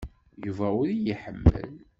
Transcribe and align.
Yuba 0.45 0.67
ur 0.81 0.87
iyi-iḥemmel. 0.89 1.73